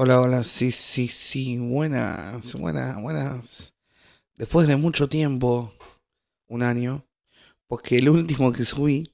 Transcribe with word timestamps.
Hola, 0.00 0.20
hola, 0.20 0.44
sí, 0.44 0.70
sí, 0.70 1.08
sí, 1.08 1.58
buenas, 1.58 2.54
buenas, 2.54 3.02
buenas. 3.02 3.74
Después 4.36 4.68
de 4.68 4.76
mucho 4.76 5.08
tiempo, 5.08 5.74
un 6.46 6.62
año, 6.62 7.04
porque 7.66 7.96
el 7.96 8.08
último 8.08 8.52
que 8.52 8.64
subí, 8.64 9.12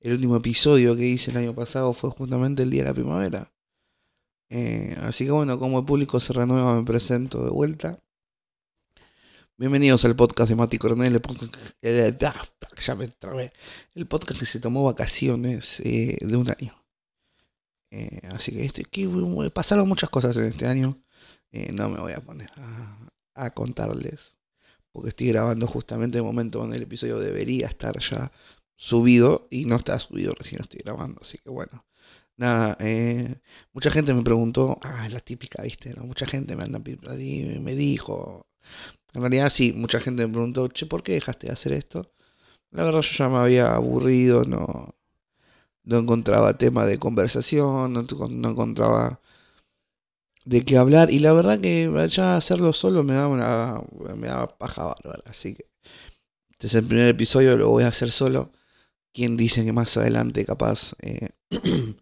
el 0.00 0.12
último 0.12 0.36
episodio 0.36 0.94
que 0.96 1.06
hice 1.06 1.30
el 1.30 1.38
año 1.38 1.54
pasado 1.54 1.94
fue 1.94 2.10
justamente 2.10 2.62
el 2.62 2.68
día 2.68 2.82
de 2.82 2.90
la 2.90 2.94
primavera. 2.94 3.50
Eh, 4.50 4.94
así 5.00 5.24
que 5.24 5.30
bueno, 5.30 5.58
como 5.58 5.78
el 5.78 5.86
público 5.86 6.20
se 6.20 6.34
renueva, 6.34 6.76
me 6.76 6.84
presento 6.84 7.42
de 7.42 7.50
vuelta. 7.50 7.98
Bienvenidos 9.56 10.04
al 10.04 10.14
podcast 10.14 10.50
de 10.50 10.56
Mati 10.56 10.76
Coronel, 10.76 11.14
el 11.14 11.22
podcast, 11.22 11.56
el 11.80 12.16
podcast 14.06 14.38
que 14.38 14.44
se 14.44 14.60
tomó 14.60 14.84
vacaciones 14.84 15.80
eh, 15.80 16.18
de 16.20 16.36
un 16.36 16.50
año. 16.50 16.85
Eh, 17.90 18.20
así 18.32 18.52
que, 18.52 18.64
este, 18.64 18.84
pasaron 19.50 19.88
muchas 19.88 20.10
cosas 20.10 20.36
en 20.36 20.44
este 20.44 20.66
año. 20.66 21.02
Eh, 21.52 21.72
no 21.72 21.88
me 21.88 22.00
voy 22.00 22.12
a 22.12 22.20
poner 22.20 22.50
a, 23.34 23.50
contarles. 23.50 24.38
Porque 24.92 25.10
estoy 25.10 25.28
grabando 25.28 25.66
justamente 25.66 26.18
el 26.18 26.24
momento 26.24 26.58
donde 26.60 26.76
el 26.76 26.84
episodio 26.84 27.18
debería 27.18 27.66
estar 27.66 27.98
ya 27.98 28.32
subido. 28.76 29.48
Y 29.50 29.66
no 29.66 29.76
está 29.76 29.98
subido, 29.98 30.34
recién 30.34 30.60
estoy 30.62 30.80
grabando. 30.84 31.20
Así 31.22 31.38
que 31.38 31.50
bueno. 31.50 31.84
Nada, 32.38 32.76
eh, 32.80 33.36
mucha 33.72 33.90
gente 33.90 34.12
me 34.12 34.22
preguntó, 34.22 34.78
ah, 34.82 35.08
la 35.10 35.20
típica, 35.20 35.62
viste, 35.62 35.94
¿no? 35.94 36.04
Mucha 36.04 36.26
gente 36.26 36.54
me 36.54 36.64
anda 36.64 36.78
me 36.78 37.74
dijo. 37.74 38.46
En 39.14 39.22
realidad 39.22 39.50
sí, 39.50 39.72
mucha 39.72 40.00
gente 40.00 40.26
me 40.26 40.32
preguntó, 40.32 40.68
che, 40.68 40.86
¿por 40.86 41.02
qué 41.02 41.12
dejaste 41.12 41.46
de 41.46 41.54
hacer 41.54 41.72
esto? 41.72 42.12
La 42.70 42.84
verdad 42.84 43.00
yo 43.02 43.12
ya 43.16 43.28
me 43.30 43.38
había 43.38 43.74
aburrido, 43.74 44.44
no, 44.44 44.95
no 45.86 45.98
encontraba 45.98 46.58
tema 46.58 46.84
de 46.84 46.98
conversación, 46.98 47.92
no, 47.92 48.00
encontraba 48.50 49.20
de 50.44 50.64
qué 50.64 50.76
hablar. 50.76 51.10
Y 51.10 51.20
la 51.20 51.32
verdad 51.32 51.60
que 51.60 51.90
ya 52.10 52.36
hacerlo 52.36 52.72
solo 52.72 53.02
me 53.04 53.14
daba 53.14 53.28
una 53.28 53.82
me 54.16 54.26
daba 54.28 54.48
paja 54.58 54.84
bárbara. 54.84 55.22
Así 55.26 55.54
que 55.54 55.66
este 56.50 56.66
es 56.66 56.74
el 56.74 56.84
primer 56.86 57.08
episodio, 57.08 57.56
lo 57.56 57.70
voy 57.70 57.84
a 57.84 57.88
hacer 57.88 58.10
solo. 58.10 58.50
Quien 59.12 59.36
dice 59.36 59.64
que 59.64 59.72
más 59.72 59.96
adelante 59.96 60.44
capaz 60.44 60.94
eh, 61.00 61.30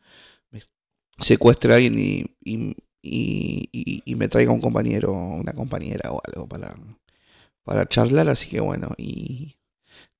secuestre 1.18 1.72
a 1.72 1.76
alguien 1.76 1.98
y, 1.98 2.24
y, 2.40 2.74
y, 3.02 4.02
y, 4.04 4.14
me 4.16 4.28
traiga 4.28 4.52
un 4.52 4.60
compañero, 4.60 5.12
una 5.12 5.52
compañera 5.52 6.10
o 6.10 6.20
algo 6.26 6.48
para, 6.48 6.74
para 7.64 7.86
charlar. 7.88 8.28
Así 8.30 8.48
que 8.48 8.60
bueno, 8.60 8.90
y 8.96 9.56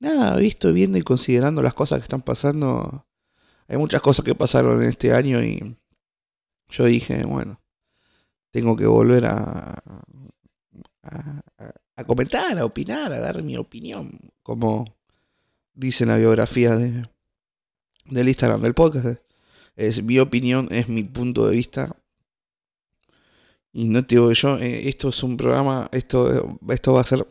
nada, 0.00 0.36
visto, 0.36 0.72
viendo 0.72 0.98
y 0.98 1.02
considerando 1.02 1.62
las 1.62 1.74
cosas 1.74 1.98
que 2.00 2.04
están 2.04 2.22
pasando 2.22 3.06
hay 3.68 3.76
muchas 3.76 4.02
cosas 4.02 4.24
que 4.24 4.34
pasaron 4.34 4.82
en 4.82 4.88
este 4.88 5.12
año 5.12 5.42
y 5.42 5.76
yo 6.68 6.84
dije, 6.84 7.24
bueno, 7.24 7.60
tengo 8.50 8.76
que 8.76 8.86
volver 8.86 9.26
a, 9.26 9.82
a, 11.02 12.04
comentar, 12.04 12.58
a 12.58 12.64
opinar, 12.64 13.12
a 13.12 13.20
dar 13.20 13.42
mi 13.42 13.56
opinión, 13.56 14.18
como 14.42 14.84
dice 15.72 16.06
la 16.06 16.16
biografía 16.16 16.76
de, 16.76 17.08
del 18.06 18.28
Instagram 18.28 18.62
del 18.62 18.74
podcast. 18.74 19.20
Es 19.76 20.02
mi 20.02 20.18
opinión, 20.18 20.68
es 20.70 20.88
mi 20.88 21.02
punto 21.02 21.46
de 21.46 21.56
vista. 21.56 21.96
Y 23.72 23.88
no 23.88 24.06
te 24.06 24.14
digo 24.14 24.30
yo, 24.32 24.58
eh, 24.58 24.88
esto 24.88 25.08
es 25.08 25.22
un 25.22 25.36
programa, 25.36 25.88
esto, 25.90 26.58
esto 26.68 26.92
va 26.92 27.00
a 27.00 27.04
ser 27.04 27.26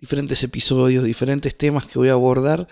diferentes 0.00 0.42
episodios, 0.42 1.04
diferentes 1.04 1.56
temas 1.56 1.86
que 1.86 1.98
voy 1.98 2.08
a 2.08 2.14
abordar 2.14 2.66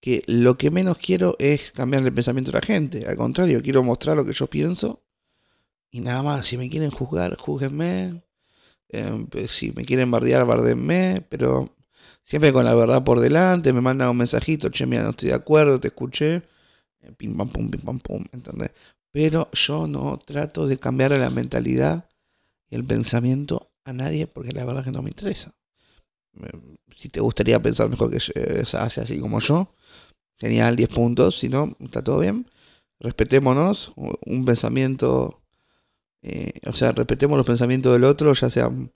que 0.00 0.22
lo 0.26 0.56
que 0.56 0.70
menos 0.70 0.98
quiero 0.98 1.36
es 1.38 1.72
cambiar 1.72 2.04
el 2.04 2.12
pensamiento 2.12 2.50
de 2.52 2.58
la 2.58 2.66
gente. 2.66 3.06
Al 3.06 3.16
contrario, 3.16 3.62
quiero 3.62 3.82
mostrar 3.82 4.16
lo 4.16 4.24
que 4.24 4.32
yo 4.32 4.46
pienso. 4.46 5.02
Y 5.90 6.00
nada 6.00 6.22
más, 6.22 6.46
si 6.46 6.56
me 6.58 6.68
quieren 6.68 6.90
juzgar, 6.90 7.36
juzguenme. 7.36 8.22
Eh, 8.90 9.26
pues, 9.30 9.50
si 9.50 9.72
me 9.72 9.84
quieren 9.84 10.10
bardear, 10.10 10.46
bardenme. 10.46 11.26
Pero 11.28 11.74
siempre 12.22 12.52
con 12.52 12.64
la 12.64 12.74
verdad 12.74 13.02
por 13.04 13.20
delante. 13.20 13.72
Me 13.72 13.80
mandan 13.80 14.10
un 14.10 14.18
mensajito, 14.18 14.70
che, 14.70 14.86
mira, 14.86 15.02
no 15.02 15.10
estoy 15.10 15.30
de 15.30 15.34
acuerdo, 15.34 15.80
te 15.80 15.88
escuché. 15.88 16.42
Eh, 17.00 17.12
pim 17.16 17.36
pam 17.36 17.48
pum, 17.48 17.70
pim 17.70 17.80
pam 17.80 17.98
pum, 17.98 18.24
¿entendés? 18.32 18.70
Pero 19.10 19.50
yo 19.52 19.86
no 19.86 20.18
trato 20.18 20.66
de 20.66 20.78
cambiar 20.78 21.12
la 21.12 21.30
mentalidad 21.30 22.08
y 22.70 22.76
el 22.76 22.84
pensamiento 22.84 23.72
a 23.84 23.92
nadie 23.92 24.26
porque 24.26 24.52
la 24.52 24.64
verdad 24.64 24.80
es 24.80 24.84
que 24.86 24.92
no 24.92 25.02
me 25.02 25.10
interesa. 25.10 25.54
Eh, 26.44 26.76
si 26.96 27.08
te 27.08 27.20
gustaría 27.20 27.60
pensar 27.60 27.88
mejor 27.88 28.10
que 28.10 28.20
se 28.20 28.76
hace 28.76 29.00
así 29.00 29.20
como 29.20 29.40
yo, 29.40 29.72
genial, 30.38 30.76
10 30.76 30.88
puntos, 30.90 31.38
si 31.38 31.48
no, 31.48 31.76
está 31.80 32.02
todo 32.02 32.20
bien. 32.20 32.46
Respetémonos, 33.00 33.92
un 33.96 34.44
pensamiento, 34.44 35.40
eh, 36.22 36.52
o 36.66 36.72
sea, 36.72 36.92
respetemos 36.92 37.36
los 37.36 37.46
pensamientos 37.46 37.92
del 37.92 38.04
otro, 38.04 38.32
ya 38.34 38.50
sean 38.50 38.92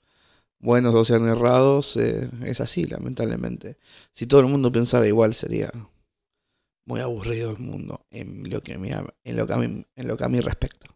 buenos 0.58 0.94
o 0.94 1.04
sean 1.04 1.26
errados, 1.28 1.97
eh, 1.97 2.30
es 2.44 2.60
así, 2.60 2.84
lamentablemente. 2.84 3.78
Si 4.12 4.26
todo 4.26 4.41
el 4.41 4.47
mundo 4.47 4.72
pensara 4.72 5.06
igual 5.06 5.34
sería 5.34 5.70
muy 6.84 7.00
aburrido 7.00 7.50
el 7.50 7.59
mundo 7.59 8.06
en 8.10 8.48
lo 8.50 8.60
que, 8.60 8.72
en 8.72 9.36
lo 9.36 9.47
que, 9.47 9.53
a, 9.53 9.56
mí, 9.56 9.84
en 9.94 10.09
lo 10.09 10.16
que 10.16 10.24
a 10.24 10.28
mí 10.28 10.41
respecta. 10.41 10.91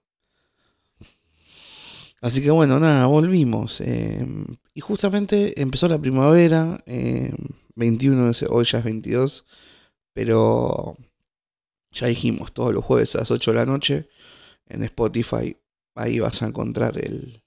Así 2.27 2.43
que 2.43 2.51
bueno, 2.51 2.81
nada, 2.81 3.07
volvimos. 3.07 3.81
Eh, 3.81 4.27
y 4.75 4.81
justamente 4.81 5.63
empezó 5.63 5.87
la 5.87 6.01
primavera, 6.01 6.83
21, 7.77 8.33
hoy 8.51 8.65
ya 8.65 8.79
es 8.79 8.85
22. 8.85 9.45
Pero 10.13 10.97
ya 11.93 12.09
dijimos, 12.09 12.53
todos 12.53 12.75
los 12.75 12.85
jueves 12.85 13.15
a 13.15 13.21
las 13.21 13.31
8 13.31 13.53
de 13.53 13.57
la 13.57 13.65
noche 13.65 14.09
en 14.67 14.83
Spotify, 14.83 15.57
ahí 15.95 16.19
vas 16.19 16.43
a 16.43 16.49
encontrar 16.49 16.99
el, 16.99 17.45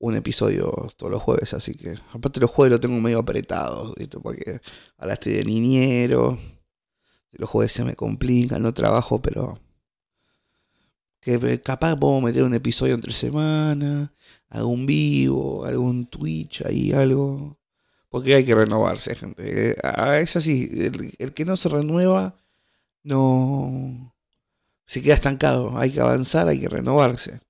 un 0.00 0.16
episodio 0.16 0.72
todos 0.96 1.12
los 1.12 1.22
jueves. 1.22 1.54
Así 1.54 1.76
que, 1.76 1.94
aparte 2.12 2.40
los 2.40 2.50
jueves 2.50 2.72
lo 2.72 2.80
tengo 2.80 3.00
medio 3.00 3.20
apretado, 3.20 3.94
porque 4.20 4.60
ahora 4.98 5.14
estoy 5.14 5.34
de 5.34 5.44
niñero. 5.44 6.40
Los 7.30 7.48
jueves 7.48 7.70
se 7.70 7.84
me 7.84 7.94
complican, 7.94 8.62
no 8.62 8.74
trabajo, 8.74 9.22
pero 9.22 9.60
que 11.22 11.60
capaz 11.60 11.96
puedo 11.96 12.20
meter 12.20 12.42
un 12.42 12.52
episodio 12.52 12.94
entre 12.94 13.12
semana, 13.12 14.12
algún 14.48 14.84
vivo, 14.86 15.64
algún 15.64 16.06
Twitch 16.06 16.62
ahí, 16.66 16.92
algo. 16.92 17.56
Porque 18.08 18.34
hay 18.34 18.44
que 18.44 18.56
renovarse, 18.56 19.14
gente. 19.14 19.70
Eh, 19.70 19.76
es 20.20 20.36
así, 20.36 20.68
el, 21.18 21.32
que 21.32 21.44
no 21.44 21.56
se 21.56 21.68
renueva 21.68 22.36
no 23.04 24.14
se 24.84 25.00
queda 25.00 25.14
estancado. 25.14 25.78
Hay 25.78 25.92
que 25.92 26.00
avanzar, 26.00 26.48
hay 26.48 26.60
que 26.60 26.68
renovarse. 26.68 27.40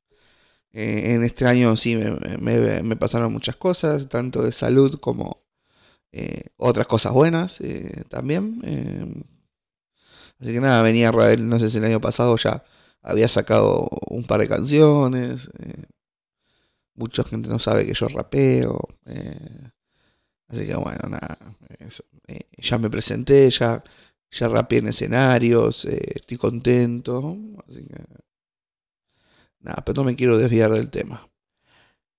Eh, 0.73 1.15
en 1.15 1.25
este 1.25 1.47
año 1.47 1.75
sí 1.77 1.97
me, 1.97 2.97
pasaron 2.97 3.33
muchas 3.33 3.57
cosas, 3.57 4.09
tanto 4.11 4.43
de 4.43 4.53
salud 4.53 5.01
como 5.01 5.45
eh, 6.13 6.43
otras 6.59 6.87
cosas 6.87 7.13
buenas 7.15 7.59
también. 8.11 9.25
así 10.41 10.53
que 10.53 10.61
nada, 10.61 10.83
venía 10.83 11.11
Rael, 11.11 11.49
no 11.49 11.59
sé 11.59 11.71
si 11.71 11.79
el 11.79 11.87
año 11.87 12.01
pasado 12.03 12.37
ya 12.37 12.63
había 13.03 13.29
sacado 13.29 13.89
un 14.09 14.25
par 14.25 14.41
de 14.41 14.49
canciones. 14.49 15.51
mucha 16.95 17.25
gente 17.25 17.49
no 17.49 17.59
sabe 17.59 17.87
que 17.87 17.95
yo 17.95 18.09
rapeo. 18.09 18.79
Así 20.53 20.67
que 20.67 20.77
bueno, 20.77 21.09
nada, 21.09 21.39
eh, 22.29 22.41
ya 22.59 22.77
me 22.77 22.91
presenté, 22.91 23.49
ya, 23.51 23.83
ya 24.31 24.49
rapeé 24.49 24.81
en 24.81 24.89
escenarios, 24.89 25.87
eh, 25.87 26.13
estoy 26.15 26.37
contento. 26.37 27.39
Así 27.67 27.85
que 27.85 27.97
nada, 29.61 29.83
pero 29.85 30.03
no 30.03 30.05
me 30.05 30.15
quiero 30.15 30.37
desviar 30.37 30.73
del 30.73 30.91
tema. 30.91 31.27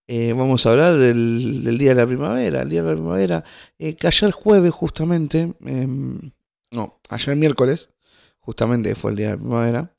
Eh, 0.08 0.34
vamos 0.34 0.66
a 0.66 0.72
hablar 0.72 0.98
del, 0.98 1.78
día 1.78 1.90
de 1.90 2.02
la 2.02 2.08
primavera. 2.08 2.64
El 2.64 2.70
día 2.70 2.82
de 2.82 2.90
la 2.90 2.96
primavera, 2.96 3.44
que 3.78 4.08
ayer 4.08 4.32
jueves 4.32 4.72
justamente, 4.72 5.54
em, 5.62 6.32
no, 6.72 7.00
ayer 7.10 7.36
miércoles, 7.36 7.92
justamente 8.40 8.96
fue 8.96 9.12
el 9.12 9.18
día 9.18 9.28
de 9.28 9.34
la 9.34 9.40
primavera. 9.40 9.93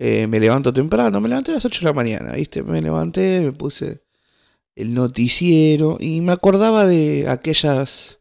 Me 0.00 0.40
levanto 0.40 0.72
temprano, 0.72 1.20
me 1.20 1.28
levanté 1.28 1.50
a 1.50 1.54
las 1.54 1.64
8 1.64 1.80
de 1.80 1.86
la 1.86 1.92
mañana, 1.92 2.32
¿viste? 2.32 2.62
Me 2.62 2.80
levanté, 2.80 3.40
me 3.40 3.52
puse 3.52 4.02
el 4.74 4.94
noticiero 4.94 5.98
y 6.00 6.22
me 6.22 6.32
acordaba 6.32 6.86
de 6.86 7.26
aquellas 7.28 8.20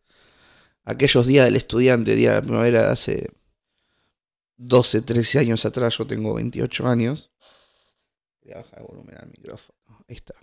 aquellos 0.89 1.27
días 1.27 1.45
del 1.45 1.55
estudiante, 1.55 2.15
día 2.15 2.33
de 2.33 2.41
primavera 2.41 2.83
de 2.83 2.89
hace 2.89 3.31
12, 4.57 5.03
13 5.03 5.39
años 5.39 5.65
atrás, 5.65 5.97
yo 5.97 6.07
tengo 6.07 6.33
28 6.33 6.87
años. 6.87 7.31
Voy 8.43 8.53
a 8.53 8.57
bajar 8.57 8.79
el 8.79 8.85
volumen 8.87 9.15
al 9.17 9.29
micrófono. 9.29 9.77
Ahí 10.07 10.15
está. 10.15 10.33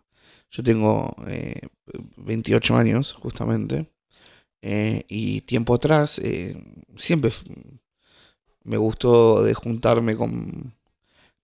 Yo 0.51 0.63
tengo 0.63 1.15
28 2.17 2.75
eh, 2.75 2.77
años, 2.79 3.13
justamente. 3.13 3.91
Eh, 4.63 5.05
y 5.09 5.43
tiempo 5.43 5.75
atrás, 5.75 6.19
eh, 6.21 6.57
siempre 6.97 7.33
me 8.63 8.77
gustó 8.79 9.43
de 9.43 9.53
juntarme 9.53 10.17
con, 10.17 10.75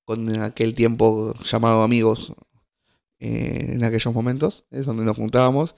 con 0.05 0.41
aquel 0.41 0.75
tiempo 0.75 1.35
llamado 1.45 1.83
amigos 1.83 2.35
eh, 3.21 3.75
en 3.75 3.85
aquellos 3.85 4.13
momentos, 4.13 4.65
es 4.71 4.87
donde 4.87 5.05
nos 5.05 5.17
juntábamos 5.17 5.77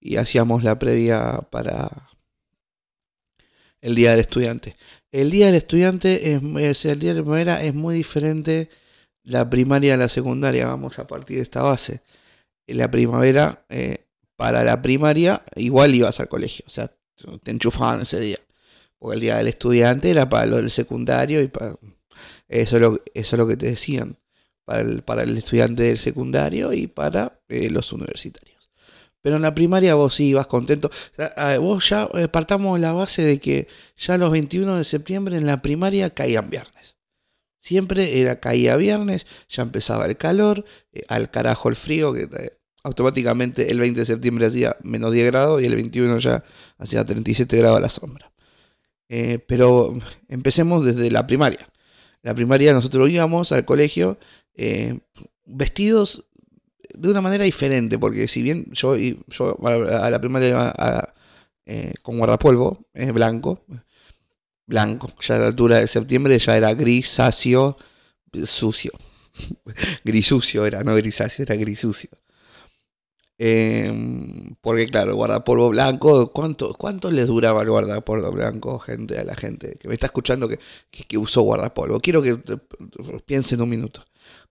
y 0.00 0.16
hacíamos 0.16 0.62
la 0.64 0.78
previa 0.78 1.40
para 1.50 2.08
el 3.80 3.94
Día 3.94 4.10
del 4.10 4.20
Estudiante. 4.20 4.76
El 5.10 5.30
Día 5.30 5.46
del 5.46 5.56
Estudiante, 5.56 6.34
es, 6.34 6.84
el 6.84 7.00
Día 7.00 7.14
de 7.14 7.22
Primavera 7.22 7.62
es 7.62 7.74
muy 7.74 7.94
diferente 7.94 8.68
la 9.24 9.48
primaria 9.48 9.94
y 9.94 9.98
la 9.98 10.08
secundaria 10.08 10.66
vamos 10.66 10.98
a 10.98 11.06
partir 11.06 11.36
de 11.36 11.42
esta 11.42 11.62
base. 11.62 12.02
La 12.66 12.90
primavera, 12.90 13.64
eh, 13.68 14.06
para 14.36 14.64
la 14.64 14.82
primaria, 14.82 15.42
igual 15.56 15.94
ibas 15.94 16.20
al 16.20 16.28
colegio, 16.28 16.64
o 16.66 16.70
sea, 16.70 16.92
te 17.42 17.50
enchufaban 17.50 18.02
ese 18.02 18.20
día. 18.20 18.38
Porque 18.98 19.14
el 19.14 19.20
día 19.20 19.36
del 19.36 19.48
estudiante 19.48 20.10
era 20.10 20.28
para 20.28 20.46
lo 20.46 20.56
del 20.56 20.70
secundario 20.70 21.42
y 21.42 21.48
para... 21.48 21.76
Eso 22.52 22.76
es 22.76 22.82
lo, 22.82 22.98
eso 23.14 23.36
es 23.36 23.38
lo 23.38 23.48
que 23.48 23.56
te 23.56 23.66
decían. 23.66 24.18
Para 24.64 25.22
el, 25.22 25.36
estudiante 25.36 25.82
del 25.82 25.98
secundario 25.98 26.72
y 26.72 26.86
para 26.86 27.40
eh, 27.48 27.68
los 27.68 27.92
universitarios. 27.92 28.70
Pero 29.20 29.36
en 29.36 29.42
la 29.42 29.54
primaria 29.54 29.94
vos 29.96 30.14
sí 30.14 30.28
ibas 30.28 30.46
contento. 30.46 30.90
vos 31.60 31.88
ya 31.88 32.08
eh, 32.14 32.28
partamos 32.28 32.78
la 32.78 32.92
base 32.92 33.22
de 33.22 33.40
que 33.40 33.66
ya 33.96 34.16
los 34.18 34.30
21 34.30 34.76
de 34.76 34.84
septiembre 34.84 35.36
en 35.36 35.46
la 35.46 35.62
primaria 35.62 36.10
caían 36.10 36.48
viernes. 36.48 36.96
Siempre 37.60 38.20
era 38.20 38.40
caía 38.40 38.76
viernes, 38.76 39.26
ya 39.48 39.62
empezaba 39.62 40.06
el 40.06 40.16
calor, 40.16 40.64
eh, 40.92 41.02
al 41.08 41.30
carajo 41.30 41.68
el 41.68 41.76
frío, 41.76 42.12
que 42.12 42.28
automáticamente 42.84 43.70
el 43.70 43.80
20 43.80 44.00
de 44.00 44.06
septiembre 44.06 44.46
hacía 44.46 44.76
menos 44.82 45.12
10 45.12 45.26
grados 45.26 45.62
y 45.62 45.66
el 45.66 45.74
21 45.74 46.18
ya 46.18 46.44
hacía 46.78 47.04
37 47.04 47.56
grados 47.56 47.78
a 47.78 47.80
la 47.80 47.90
sombra. 47.90 48.32
Pero 49.46 49.92
empecemos 50.28 50.86
desde 50.86 51.10
la 51.10 51.26
primaria. 51.26 51.68
La 52.22 52.34
primaria 52.34 52.72
nosotros 52.72 53.10
íbamos 53.10 53.52
al 53.52 53.64
colegio 53.64 54.18
eh, 54.54 55.00
vestidos 55.44 56.24
de 56.94 57.08
una 57.10 57.20
manera 57.20 57.44
diferente, 57.44 57.98
porque 57.98 58.28
si 58.28 58.42
bien 58.42 58.66
yo, 58.72 58.96
yo 58.96 59.58
a 59.64 60.10
la 60.10 60.20
primaria 60.20 60.48
iba 60.48 61.14
eh, 61.66 61.94
con 62.02 62.18
guardapolvo, 62.18 62.86
blanco, 63.12 63.64
blanco, 64.66 65.12
ya 65.20 65.36
a 65.36 65.38
la 65.38 65.46
altura 65.46 65.78
de 65.78 65.88
septiembre 65.88 66.38
ya 66.38 66.56
era 66.56 66.74
grisáceo, 66.74 67.76
sucio. 68.44 68.92
grisucio 70.04 70.66
era, 70.66 70.82
no 70.84 70.94
grisáceo, 70.94 71.44
era 71.44 71.56
grisucio. 71.56 72.10
Em, 73.44 74.54
porque 74.60 74.86
claro, 74.86 75.16
guardapolvo 75.16 75.70
blanco, 75.70 76.30
¿cuánto, 76.30 76.74
¿cuánto 76.74 77.10
les 77.10 77.26
duraba 77.26 77.62
el 77.62 77.70
guardapolvo 77.70 78.30
blanco, 78.30 78.78
gente, 78.78 79.18
a 79.18 79.24
la 79.24 79.34
gente 79.34 79.76
que 79.80 79.88
me 79.88 79.94
está 79.94 80.06
escuchando 80.06 80.46
que, 80.48 80.60
que, 80.92 81.18
usó 81.18 81.42
guardapolvo? 81.42 81.98
Quiero 81.98 82.22
que 82.22 82.38
piensen 83.26 83.60
un 83.60 83.68
minuto. 83.68 84.04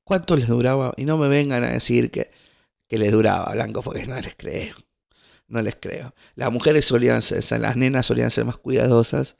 ¿Cuánto 0.04 0.36
les 0.36 0.50
duraba? 0.50 0.94
Y 0.98 1.06
no 1.06 1.18
me 1.18 1.30
vengan 1.30 1.64
a 1.64 1.70
decir 1.72 2.12
que, 2.12 2.32
que 2.90 2.98
les 2.98 3.14
duraba 3.14 3.54
blanco, 3.54 3.82
porque 3.82 4.06
no 4.06 4.20
les 4.20 4.36
creo. 4.36 4.76
No 5.48 5.62
les 5.62 5.78
creo. 5.80 6.14
Las 6.36 6.52
mujeres 6.52 6.86
solían 6.86 7.22
ser, 7.22 7.62
las 7.62 7.78
nenas 7.78 8.06
solían 8.06 8.30
ser 8.30 8.44
más 8.44 8.58
cuidadosas, 8.58 9.38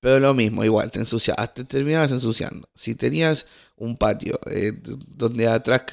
pero 0.00 0.20
lo 0.20 0.34
mismo, 0.34 0.64
igual, 0.64 0.90
te 0.90 0.98
ensuciabas, 0.98 1.54
te 1.54 1.64
terminabas 1.64 2.12
ensuciando. 2.12 2.68
Si 2.74 2.94
tenías 2.94 3.46
un 3.76 3.96
patio 3.96 4.38
eh, 4.50 4.72
donde 5.16 5.48
atrás 5.48 5.84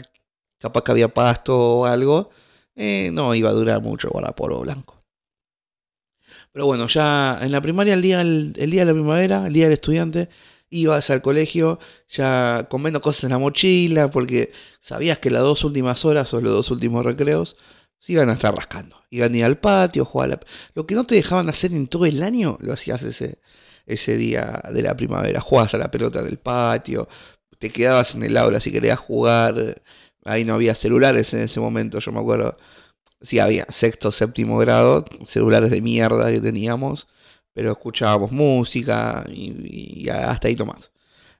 capaz 0.59 0.83
que 0.83 0.91
había 0.91 1.07
pasto 1.07 1.57
o 1.57 1.85
algo, 1.85 2.29
eh, 2.81 3.11
no 3.11 3.35
iba 3.35 3.49
a 3.49 3.53
durar 3.53 3.81
mucho 3.81 4.09
guardapolvo 4.09 4.61
blanco. 4.61 4.95
Pero 6.53 6.65
bueno, 6.65 6.87
ya 6.87 7.37
en 7.41 7.51
la 7.51 7.59
primaria, 7.59 7.93
el 7.93 8.01
día, 8.01 8.21
el, 8.21 8.53
día 8.53 8.81
de 8.81 8.85
la 8.85 8.93
primavera, 8.93 9.47
el 9.47 9.51
día 9.51 9.65
del 9.65 9.73
estudiante, 9.73 10.29
ibas 10.69 11.09
al 11.09 11.21
colegio 11.21 11.77
ya 12.07 12.67
con 12.69 12.81
menos 12.81 13.01
cosas 13.01 13.25
en 13.25 13.31
la 13.31 13.37
mochila, 13.37 14.09
porque 14.09 14.53
sabías 14.79 15.17
que 15.17 15.29
las 15.29 15.41
dos 15.41 15.65
últimas 15.65 16.05
horas 16.05 16.33
o 16.33 16.39
los 16.39 16.53
dos 16.53 16.71
últimos 16.71 17.05
recreos 17.05 17.57
se 17.99 18.13
iban 18.13 18.29
a 18.29 18.33
estar 18.33 18.55
rascando. 18.55 18.95
Iban 19.09 19.33
a 19.33 19.37
ir 19.37 19.45
al 19.45 19.57
patio, 19.57 20.05
jugar 20.05 20.39
Lo 20.73 20.87
que 20.87 20.95
no 20.95 21.05
te 21.05 21.15
dejaban 21.15 21.49
hacer 21.49 21.73
en 21.73 21.87
todo 21.87 22.05
el 22.05 22.23
año, 22.23 22.57
lo 22.61 22.71
hacías 22.71 23.03
ese, 23.03 23.39
ese 23.85 24.15
día 24.15 24.63
de 24.71 24.81
la 24.83 24.95
primavera. 24.95 25.41
Jugabas 25.41 25.73
a 25.73 25.79
la 25.79 25.91
pelota 25.91 26.21
del 26.21 26.37
patio, 26.37 27.09
te 27.57 27.71
quedabas 27.71 28.15
en 28.15 28.23
el 28.23 28.37
aula 28.37 28.61
si 28.61 28.71
querías 28.71 28.99
jugar 28.99 29.81
Ahí 30.25 30.45
no 30.45 30.55
había 30.55 30.75
celulares 30.75 31.33
en 31.33 31.41
ese 31.41 31.59
momento, 31.59 31.99
yo 31.99 32.11
me 32.11 32.19
acuerdo. 32.19 32.55
Sí, 33.21 33.39
había 33.39 33.65
sexto, 33.69 34.11
séptimo 34.11 34.57
grado, 34.59 35.05
celulares 35.25 35.71
de 35.71 35.81
mierda 35.81 36.31
que 36.31 36.41
teníamos, 36.41 37.07
pero 37.53 37.71
escuchábamos 37.71 38.31
música 38.31 39.25
y, 39.29 40.09
hasta 40.09 40.47
ahí 40.47 40.55
nomás. 40.55 40.91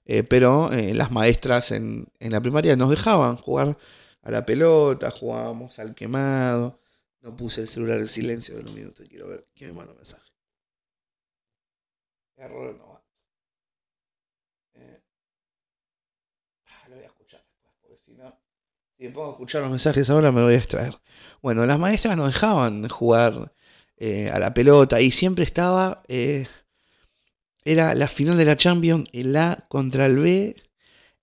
Eh, 0.06 0.24
pero 0.24 0.72
eh, 0.74 0.94
las 0.94 1.12
maestras 1.12 1.72
en, 1.72 2.08
la 2.20 2.42
primaria 2.42 2.76
nos 2.76 2.90
dejaban 2.90 3.36
jugar 3.38 3.78
a 4.24 4.32
la 4.32 4.46
pelota, 4.46 5.12
jugábamos 5.12 5.80
al 5.80 5.96
quemado. 5.96 6.82
No 7.22 7.36
puse 7.36 7.62
el 7.62 7.70
celular 7.70 8.00
en 8.00 8.08
silencio 8.08 8.56
de 8.56 8.64
un 8.64 8.74
minuto, 8.76 9.04
quiero 9.10 9.28
ver 9.30 9.48
quién 9.56 9.72
me 9.72 9.78
manda 9.78 9.94
mensaje. 9.94 10.30
Error 12.38 12.76
no 12.76 12.88
va. 12.88 13.04
Eh, 14.74 15.04
ah, 16.68 16.88
lo 16.90 16.96
voy 16.96 17.04
a 17.04 17.08
escuchar 17.08 17.44
después, 17.46 17.74
porque 17.82 17.98
si 17.98 18.14
no. 18.14 18.40
Si 19.00 19.08
puedo 19.08 19.32
escuchar 19.32 19.62
los 19.62 19.72
mensajes 19.72 20.10
ahora 20.10 20.30
me 20.34 20.44
voy 20.44 20.56
a 20.56 20.58
extraer. 20.58 20.94
Bueno, 21.42 21.66
las 21.66 21.80
maestras 21.80 22.18
nos 22.18 22.34
dejaban 22.34 22.90
jugar 22.90 23.54
eh, 23.96 24.30
a 24.30 24.40
la 24.40 24.54
pelota 24.54 25.00
y 25.00 25.12
siempre 25.12 25.46
estaba... 25.46 26.04
Eh, 26.10 26.48
era 27.64 27.96
la 27.96 28.10
final 28.10 28.36
de 28.38 28.44
la 28.44 28.58
Champions, 28.58 29.08
el 29.14 29.38
A 29.38 29.66
contra 29.70 30.06
el 30.06 30.18
B. 30.20 30.56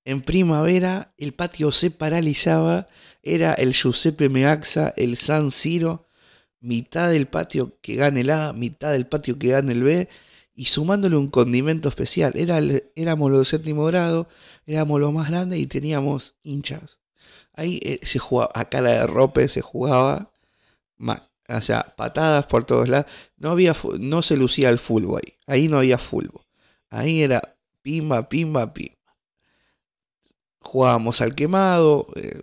En 0.06 0.22
primavera 0.22 1.12
el 1.18 1.34
patio 1.34 1.70
se 1.70 1.90
paralizaba. 1.90 2.88
Era 3.22 3.52
el 3.52 3.74
Giuseppe 3.74 4.30
Meazza, 4.30 4.94
el 4.96 5.18
San 5.18 5.50
Siro. 5.50 6.08
Mitad 6.60 7.10
del 7.10 7.26
patio 7.26 7.78
que 7.82 7.96
gane 7.96 8.22
el 8.22 8.30
A, 8.30 8.54
mitad 8.54 8.92
del 8.92 9.06
patio 9.06 9.38
que 9.38 9.48
gane 9.48 9.72
el 9.72 9.82
B. 9.82 10.08
Y 10.54 10.64
sumándole 10.64 11.16
un 11.16 11.28
condimento 11.28 11.90
especial. 11.90 12.32
Era, 12.36 12.58
éramos 12.94 13.30
los 13.30 13.48
séptimo 13.48 13.84
grado, 13.84 14.28
éramos 14.64 14.98
los 14.98 15.12
más 15.12 15.28
grandes 15.28 15.58
y 15.58 15.66
teníamos 15.66 16.36
hinchas 16.42 17.00
Ahí 17.56 17.80
eh, 17.82 18.00
se 18.02 18.18
jugaba, 18.18 18.50
a 18.54 18.66
cara 18.66 18.92
de 18.92 19.06
rope 19.06 19.48
se 19.48 19.62
jugaba, 19.62 20.30
o 21.48 21.60
sea, 21.60 21.94
patadas 21.96 22.46
por 22.46 22.64
todos 22.64 22.88
lados. 22.88 23.06
No, 23.36 23.50
había, 23.50 23.74
no 23.98 24.22
se 24.22 24.36
lucía 24.36 24.68
el 24.68 24.78
fútbol 24.78 25.22
ahí. 25.24 25.34
Ahí 25.46 25.68
no 25.68 25.78
había 25.78 25.98
fútbol. 25.98 26.44
Ahí 26.90 27.22
era 27.22 27.56
pimba, 27.82 28.28
pimba, 28.28 28.74
pimba. 28.74 28.96
Jugábamos 30.60 31.20
al 31.20 31.34
quemado. 31.34 32.08
Eh, 32.16 32.42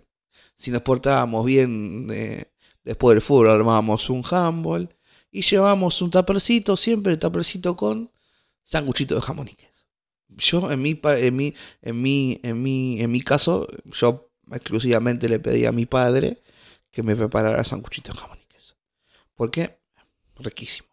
si 0.56 0.70
nos 0.70 0.82
portábamos 0.82 1.44
bien 1.46 2.08
eh, 2.12 2.46
después 2.82 3.14
del 3.14 3.22
fútbol, 3.22 3.50
armábamos 3.50 4.10
un 4.10 4.24
handball. 4.28 4.88
Y 5.30 5.42
llevábamos 5.42 6.00
un 6.02 6.10
tapercito, 6.10 6.76
siempre 6.76 7.12
el 7.12 7.18
tapercito 7.18 7.76
con 7.76 8.10
sanguchito 8.62 9.14
de 9.14 9.20
jamón. 9.20 9.48
Yo 10.28 10.70
en 10.70 10.82
mi, 10.82 11.00
en 11.02 11.36
mi, 11.36 11.54
en 11.82 12.02
mi, 12.02 12.40
en 12.42 12.62
mi, 12.62 13.00
en 13.00 13.12
mi 13.12 13.20
caso, 13.20 13.66
yo 13.84 14.23
exclusivamente 14.50 15.28
le 15.28 15.38
pedí 15.38 15.66
a 15.66 15.72
mi 15.72 15.86
padre 15.86 16.42
que 16.90 17.02
me 17.02 17.16
preparara 17.16 17.64
sanguchito 17.64 18.12
de 18.12 18.18
jamón 18.18 18.38
y 18.42 18.46
queso. 18.46 18.74
¿Por 19.34 19.50
qué? 19.50 19.78
Riquísimo. 20.36 20.88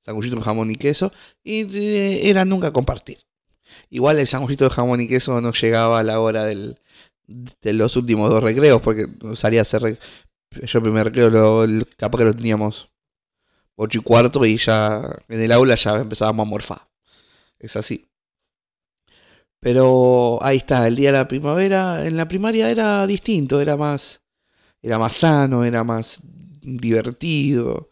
Sanguchito 0.00 0.36
de 0.36 0.42
jamón 0.42 0.70
y 0.70 0.76
queso. 0.76 1.12
Y 1.42 1.62
eh, 1.78 2.28
era 2.28 2.44
nunca 2.44 2.72
compartir. 2.72 3.18
Igual 3.90 4.18
el 4.18 4.26
sanguchito 4.26 4.64
de 4.64 4.70
jamón 4.70 5.00
y 5.00 5.08
queso 5.08 5.40
no 5.40 5.52
llegaba 5.52 6.00
a 6.00 6.02
la 6.02 6.20
hora 6.20 6.44
del, 6.44 6.78
de 7.26 7.72
los 7.72 7.96
últimos 7.96 8.30
dos 8.30 8.42
recreos, 8.42 8.82
porque 8.82 9.06
salía 9.36 9.60
a 9.60 9.62
hacer. 9.62 9.98
Yo 10.50 10.78
el 10.78 10.82
primer 10.82 11.06
recreo, 11.06 11.30
lo, 11.30 11.84
capaz 11.96 12.18
que 12.18 12.24
lo 12.24 12.34
teníamos 12.34 12.90
8 13.76 13.98
y 13.98 14.02
cuarto, 14.02 14.44
y 14.44 14.56
ya 14.58 15.02
en 15.28 15.40
el 15.40 15.52
aula 15.52 15.76
ya 15.76 15.96
empezábamos 15.96 16.46
a 16.46 16.50
morfar. 16.50 16.88
Es 17.58 17.76
así. 17.76 18.11
Pero 19.62 20.40
ahí 20.42 20.56
está, 20.56 20.88
el 20.88 20.96
día 20.96 21.12
de 21.12 21.18
la 21.18 21.28
primavera, 21.28 22.04
en 22.04 22.16
la 22.16 22.26
primaria 22.26 22.68
era 22.68 23.06
distinto, 23.06 23.60
era 23.60 23.76
más, 23.76 24.20
era 24.82 24.98
más 24.98 25.14
sano, 25.14 25.64
era 25.64 25.84
más 25.84 26.20
divertido. 26.62 27.90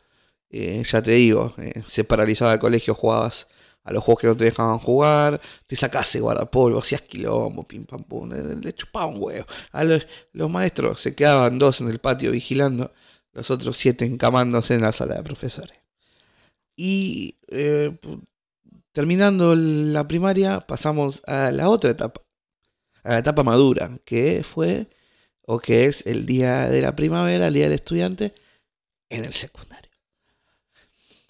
Eh, 0.51 0.83
ya 0.85 1.01
te 1.01 1.13
digo, 1.13 1.55
eh, 1.59 1.81
se 1.87 2.03
paralizaba 2.03 2.55
el 2.55 2.59
colegio, 2.59 2.93
jugabas 2.93 3.47
a 3.85 3.93
los 3.93 4.03
juegos 4.03 4.21
que 4.21 4.27
no 4.27 4.37
te 4.37 4.45
dejaban 4.45 4.79
jugar, 4.81 5.41
te 5.69 5.77
sacase 5.77 6.19
guardapolvo, 6.21 6.81
hacías 6.81 7.03
quilombo, 7.03 7.63
pim 7.69 7.85
pam 7.87 8.03
pum, 8.03 8.29
le 8.31 8.75
chupaban 8.75 9.15
huevo. 9.19 9.47
A 9.71 9.85
los, 9.85 10.09
los 10.33 10.51
maestros 10.51 11.01
se 11.01 11.15
quedaban 11.15 11.61
dos 11.61 11.81
en 11.81 11.89
el 11.89 12.01
patio 12.01 12.33
vigilando, 12.33 12.93
los 13.33 13.49
otros 13.51 13.77
siete 13.77 14.05
encamándose 14.07 14.75
en 14.75 14.83
la 14.83 14.93
sala 14.93 15.17
de 15.17 15.23
profesores. 15.23 15.79
Y 16.75 17.39
eh, 17.49 17.97
Terminando 18.93 19.55
la 19.55 20.09
primaria, 20.09 20.61
pasamos 20.61 21.23
a 21.27 21.53
la 21.53 21.69
otra 21.69 21.91
etapa, 21.91 22.23
a 23.05 23.11
la 23.11 23.19
etapa 23.19 23.45
madura, 23.45 23.99
que 24.05 24.43
fue 24.43 24.89
o 25.43 25.61
que 25.61 25.87
es 25.87 26.07
el 26.07 26.27
día 26.27 26.69
de 26.69 26.83
la 26.83 26.97
primavera, 26.97 27.47
el 27.47 27.55
día 27.55 27.65
del 27.65 27.75
estudiante, 27.75 28.35
en 29.09 29.25
el 29.25 29.33
secundario. 29.33 29.91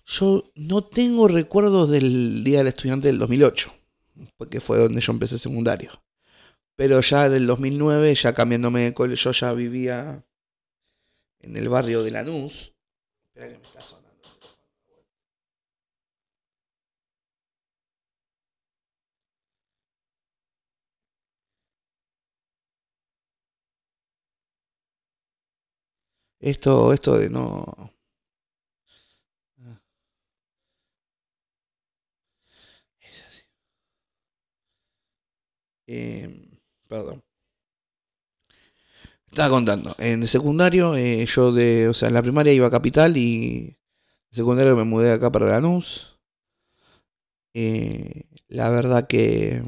Yo 0.06 0.50
no 0.54 0.84
tengo 0.84 1.28
recuerdos 1.28 1.90
del 1.90 2.42
día 2.44 2.58
del 2.58 2.68
estudiante 2.68 3.08
del 3.08 3.18
2008, 3.18 3.72
porque 4.36 4.60
fue 4.60 4.78
donde 4.78 5.00
yo 5.00 5.12
empecé 5.12 5.38
secundario. 5.38 5.90
Pero 6.76 7.00
ya 7.00 7.28
del 7.28 7.46
2009, 7.46 8.14
ya 8.14 8.34
cambiándome 8.34 8.84
de 8.84 8.94
colegio, 8.94 9.32
yo 9.32 9.38
ya 9.38 9.52
vivía 9.52 10.24
en 11.40 11.56
el 11.56 11.68
barrio 11.68 12.02
de 12.02 12.10
Lanús. 12.10 12.72
Espera 13.28 13.48
que 13.48 13.58
me 13.58 13.62
está 13.62 13.80
Esto, 26.40 26.92
esto 26.92 27.16
de 27.18 27.28
no. 27.30 27.92
Es 33.00 33.22
así. 33.28 33.42
Eh, 35.86 36.28
perdón. 36.88 37.22
Estaba 39.30 39.50
contando. 39.50 39.94
En 39.98 40.26
secundario, 40.26 40.96
eh, 40.96 41.24
yo 41.26 41.52
de. 41.52 41.88
O 41.88 41.94
sea, 41.94 42.08
en 42.08 42.14
la 42.14 42.22
primaria 42.22 42.52
iba 42.52 42.66
a 42.66 42.70
Capital 42.70 43.16
y. 43.16 43.76
En 44.32 44.36
secundario 44.36 44.76
me 44.76 44.84
mudé 44.84 45.12
acá 45.12 45.30
para 45.30 45.46
Lanús. 45.48 46.18
Eh, 47.54 48.24
la 48.48 48.70
verdad 48.70 49.06
que. 49.06 49.62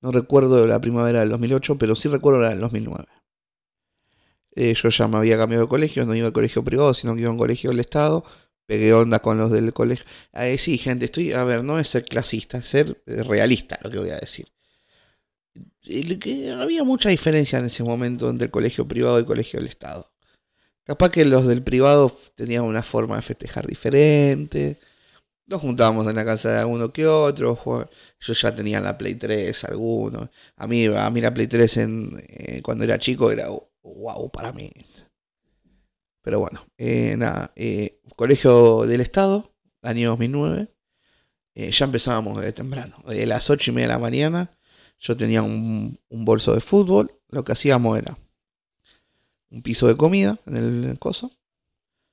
No 0.00 0.12
recuerdo 0.12 0.66
la 0.66 0.80
primavera 0.80 1.20
del 1.20 1.30
2008, 1.30 1.76
pero 1.78 1.96
sí 1.96 2.08
recuerdo 2.08 2.40
la 2.40 2.50
del 2.50 2.60
2009. 2.60 3.04
Eh, 4.60 4.74
yo 4.74 4.88
ya 4.88 5.06
me 5.06 5.18
había 5.18 5.36
cambiado 5.36 5.66
de 5.66 5.68
colegio, 5.68 6.04
no 6.04 6.16
iba 6.16 6.26
al 6.26 6.32
colegio 6.32 6.64
privado, 6.64 6.92
sino 6.92 7.14
que 7.14 7.20
iba 7.20 7.28
a 7.28 7.32
un 7.32 7.38
colegio 7.38 7.70
del 7.70 7.78
Estado. 7.78 8.24
Pegué 8.66 8.92
onda 8.92 9.20
con 9.20 9.38
los 9.38 9.52
del 9.52 9.72
colegio. 9.72 10.04
Eh, 10.32 10.58
sí, 10.58 10.78
gente, 10.78 11.04
estoy. 11.04 11.32
A 11.32 11.44
ver, 11.44 11.62
no 11.62 11.78
es 11.78 11.88
ser 11.88 12.04
clasista, 12.04 12.58
es 12.58 12.66
ser 12.68 13.00
realista 13.06 13.78
lo 13.84 13.90
que 13.90 13.98
voy 13.98 14.10
a 14.10 14.16
decir. 14.18 14.48
Que 15.80 16.50
había 16.50 16.82
mucha 16.82 17.08
diferencia 17.08 17.60
en 17.60 17.66
ese 17.66 17.84
momento 17.84 18.28
entre 18.28 18.46
el 18.46 18.50
colegio 18.50 18.86
privado 18.88 19.18
y 19.18 19.20
el 19.20 19.26
colegio 19.26 19.60
del 19.60 19.68
Estado. 19.68 20.10
Capaz 20.82 21.10
que 21.10 21.24
los 21.24 21.46
del 21.46 21.62
privado 21.62 22.12
tenían 22.34 22.64
una 22.64 22.82
forma 22.82 23.14
de 23.14 23.22
festejar 23.22 23.64
diferente. 23.64 24.76
Nos 25.46 25.60
juntábamos 25.60 26.08
en 26.08 26.16
la 26.16 26.24
casa 26.24 26.50
de 26.50 26.58
alguno 26.58 26.92
que 26.92 27.06
otro. 27.06 27.88
Yo 28.20 28.32
ya 28.32 28.56
tenía 28.56 28.80
la 28.80 28.98
Play 28.98 29.14
3, 29.14 29.64
algunos. 29.66 30.30
A 30.56 30.66
mí, 30.66 30.86
a 30.86 31.08
mí 31.10 31.20
la 31.20 31.32
Play 31.32 31.46
3 31.46 31.76
en, 31.76 32.24
eh, 32.28 32.60
cuando 32.62 32.82
era 32.84 32.98
chico 32.98 33.30
era 33.30 33.48
wow 33.94 34.30
para 34.30 34.52
mí. 34.52 34.70
Pero 36.22 36.40
bueno, 36.40 36.64
eh, 36.76 37.16
nada. 37.16 37.52
Eh, 37.56 38.00
colegio 38.16 38.82
del 38.82 39.00
Estado, 39.00 39.54
año 39.82 40.10
2009. 40.10 40.68
ya 41.54 41.84
empezábamos 41.84 42.36
desde 42.38 42.52
temprano. 42.52 42.96
De 43.06 43.26
las 43.26 43.48
8 43.50 43.70
y 43.70 43.74
media 43.74 43.88
de 43.88 43.94
la 43.94 43.98
mañana 43.98 44.58
yo 44.98 45.16
tenía 45.16 45.42
un, 45.42 45.98
bolso 46.10 46.54
de 46.54 46.60
fútbol. 46.60 47.12
Lo 47.28 47.44
que 47.44 47.52
hacíamos 47.52 47.98
era 47.98 48.18
un 49.50 49.62
piso 49.62 49.86
de 49.86 49.96
comida 49.96 50.38
en 50.46 50.56
el 50.56 50.98
coso. 50.98 51.32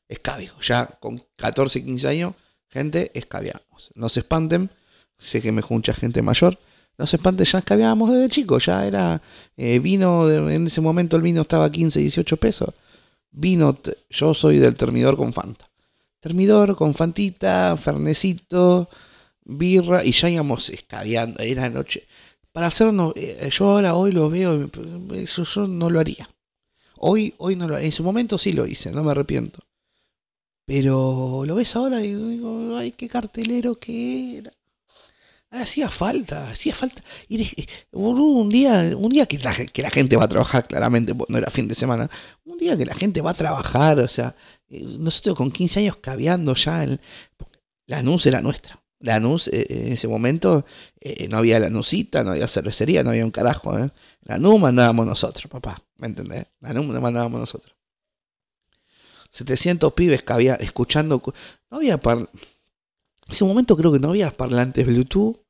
Escabio. 0.08 0.54
Ya 0.62 0.86
con 0.86 1.24
14, 1.36 1.84
15 1.84 2.08
años, 2.08 2.36
gente, 2.68 3.12
escabiamos. 3.14 3.92
No 3.96 4.10
se 4.10 4.22
espanten. 4.22 4.70
Sé 5.18 5.42
que 5.42 5.52
me 5.52 5.64
mucha 5.70 5.94
gente 5.94 6.22
mayor. 6.22 6.60
No 6.98 7.06
se 7.08 7.18
espanten, 7.18 7.46
ya 7.46 7.60
escabiábamos 7.60 8.12
desde 8.12 8.30
chico. 8.30 8.58
Ya 8.60 8.86
era 8.86 9.22
eh, 9.58 9.80
vino. 9.80 10.30
en 10.30 10.68
ese 10.68 10.82
momento 10.82 11.16
el 11.18 11.22
vino 11.22 11.42
estaba 11.42 11.66
a 11.66 11.72
15, 11.72 12.00
18 12.00 12.38
pesos. 12.38 12.70
Vino, 13.32 13.78
yo 14.10 14.34
soy 14.34 14.60
del 14.60 14.76
termidor 14.76 15.18
con 15.18 15.34
Fanta. 15.34 15.70
Termidor 16.20 16.76
con 16.76 16.94
Fantita, 16.94 17.76
Fernecito, 17.78 18.90
birra. 19.44 20.04
Y 20.06 20.12
ya 20.12 20.30
íbamos 20.30 20.70
escabeando. 20.70 21.42
Era 21.42 21.70
noche 21.70 22.04
para 22.56 22.68
hacernos, 22.68 23.12
eh, 23.18 23.50
yo 23.52 23.66
ahora 23.66 23.96
hoy 23.96 24.14
lo 24.14 24.30
veo, 24.30 24.72
eso 25.12 25.44
yo 25.44 25.68
no 25.68 25.90
lo 25.90 26.00
haría. 26.00 26.30
Hoy, 26.96 27.34
hoy 27.38 27.58
no 27.58 27.68
lo 27.68 27.76
haría. 27.76 27.88
En 27.88 27.92
su 27.92 28.02
momento 28.02 28.38
sí 28.38 28.54
lo 28.54 28.66
hice, 28.66 28.94
no 28.94 29.04
me 29.04 29.12
arrepiento. 29.12 29.60
Pero 30.66 31.44
lo 31.46 31.54
ves 31.54 31.76
ahora 31.76 32.02
y 32.02 32.16
digo, 32.16 32.78
ay, 32.78 32.94
qué 32.94 33.10
cartelero 33.10 33.76
que 33.76 34.38
era. 34.38 34.54
Hacía 35.62 35.90
falta, 35.90 36.50
hacía 36.52 36.74
falta. 36.76 37.02
Eh, 37.30 37.68
un 37.92 38.50
día, 38.50 38.92
un 38.98 39.12
día 39.12 39.26
que 39.26 39.38
la, 39.40 39.56
la 39.76 39.90
gente 39.90 40.18
va 40.18 40.26
a 40.26 40.28
trabajar, 40.28 40.68
claramente, 40.68 41.14
no 41.30 41.38
era 41.38 41.50
fin 41.50 41.68
de 41.68 41.76
semana. 41.76 42.10
Un 42.44 42.58
día 42.58 42.78
que 42.78 42.86
la 42.86 42.96
gente 42.96 43.22
va 43.22 43.32
a 43.32 43.36
trabajar, 43.36 44.00
o 44.00 44.08
sea, 44.08 44.36
eh, 44.70 44.84
nosotros 45.00 45.36
con 45.36 45.52
15 45.52 45.80
años 45.80 45.98
caviando 45.98 46.54
ya, 46.56 46.86
la 47.88 47.98
anuncio 47.98 48.30
era 48.30 48.42
nuestra. 48.42 48.82
Lanús, 49.00 49.48
eh, 49.50 49.66
en 49.70 49.94
ese 49.94 50.08
momento, 50.08 50.66
eh, 51.00 51.28
no 51.30 51.38
había 51.38 51.60
Lanúsita, 51.60 52.24
no 52.24 52.32
había 52.32 52.48
cervecería, 52.48 53.04
no 53.04 53.12
había 53.12 53.26
un 53.26 53.32
carajo. 53.32 53.78
¿eh? 53.78 53.90
Lanús 54.24 54.60
mandábamos 54.60 55.06
nosotros, 55.06 55.48
papá. 55.48 55.82
¿Me 55.98 56.08
entendés? 56.08 56.48
Lanús 56.60 56.86
mandábamos 56.88 57.40
nosotros. 57.40 57.76
700 59.30 59.94
pibes 59.94 60.24
que 60.24 60.58
escuchando. 60.60 61.22
No 61.70 61.78
había 61.78 62.00
En 62.04 62.28
ese 63.30 63.44
momento 63.44 63.76
creo 63.76 63.92
que 63.92 64.00
no 64.00 64.10
había 64.10 64.32
parlantes 64.32 64.86
Bluetooth. 64.86 65.45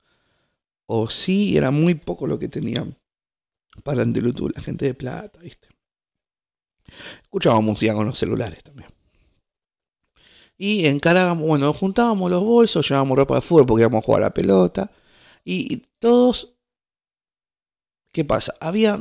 O 0.86 1.08
sí, 1.08 1.58
era 1.58 1.72
muy 1.72 1.96
poco 1.96 2.28
lo 2.28 2.38
que 2.38 2.48
tenían 2.48 2.96
parlantes 3.84 4.22
Bluetooth, 4.22 4.56
la 4.56 4.62
gente 4.62 4.86
de 4.86 4.94
plata, 4.94 5.40
¿viste? 5.40 5.68
Escuchábamos 7.24 7.66
música 7.66 7.94
con 7.94 8.06
los 8.06 8.18
celulares 8.18 8.64
también. 8.64 8.90
Y 10.58 10.86
encarábamos, 10.86 11.46
bueno, 11.46 11.74
juntábamos 11.74 12.32
los 12.32 12.44
bolsos, 12.44 12.88
llevábamos 12.88 13.18
ropa 13.18 13.36
de 13.36 13.42
fútbol 13.42 13.66
porque 13.66 13.82
íbamos 13.82 14.04
a 14.04 14.06
jugar 14.06 14.22
a 14.22 14.26
la 14.28 14.34
pelota. 14.34 14.92
Y 15.44 15.84
todos. 16.00 16.56
¿Qué 18.12 18.24
pasa? 18.24 18.56
Había 18.62 18.98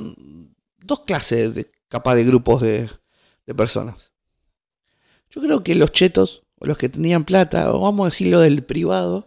dos 0.79 1.00
clases 1.00 1.55
de 1.55 1.71
capaz 1.88 2.17
de 2.17 2.25
grupos 2.25 2.62
de, 2.62 2.91
de 3.47 3.55
personas. 3.55 4.12
Yo 5.31 5.41
creo 5.41 5.62
que 5.62 5.75
los 5.76 5.93
chetos, 5.93 6.43
o 6.59 6.67
los 6.67 6.76
que 6.76 6.88
tenían 6.88 7.25
plata, 7.25 7.73
o 7.73 7.81
vamos 7.81 8.07
a 8.07 8.11
decirlo 8.11 8.41
del 8.41 8.64
privado, 8.64 9.26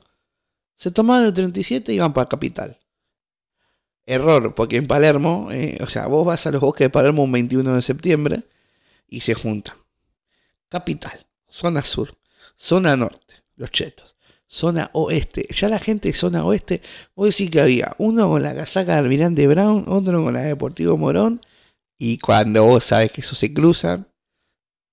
se 0.78 0.92
tomaban 0.92 1.26
el 1.26 1.34
37 1.34 1.92
y 1.92 1.96
iban 1.96 2.14
para 2.14 2.30
Capital. 2.30 2.80
Error, 4.06 4.56
porque 4.56 4.78
en 4.78 4.88
Palermo, 4.88 5.50
eh, 5.52 5.78
o 5.82 5.88
sea, 5.88 6.08
vos 6.08 6.26
vas 6.26 6.48
a 6.48 6.52
los 6.52 6.62
bosques 6.62 6.86
de 6.86 6.90
Palermo 6.90 7.24
un 7.24 7.32
21 7.34 7.76
de 7.76 7.82
septiembre 7.82 8.44
y 9.10 9.20
se 9.20 9.34
juntan. 9.34 9.76
Capital 10.70 11.28
zona 11.50 11.84
sur, 11.84 12.16
zona 12.56 12.96
norte, 12.96 13.36
los 13.56 13.70
chetos, 13.70 14.16
zona 14.46 14.90
oeste. 14.94 15.48
Ya 15.54 15.70
la 15.70 15.80
gente 15.80 16.10
de 16.10 16.14
zona 16.14 16.46
oeste, 16.46 16.82
vos 17.16 17.28
decís 17.28 17.50
que 17.50 17.62
había 17.62 17.96
uno 17.98 18.30
con 18.30 18.44
la 18.44 18.56
casaca 18.56 18.94
de 18.94 19.00
Almirante 19.00 19.48
Brown, 19.48 19.86
otro 19.88 20.24
con 20.24 20.34
la 20.34 20.42
de 20.42 20.48
Deportivo 20.50 20.98
Morón, 20.98 21.42
y 21.98 22.20
cuando 22.20 22.64
vos 22.64 22.84
sabes 22.84 23.12
que 23.12 23.22
eso 23.22 23.36
se 23.36 23.54
cruzan, 23.54 24.08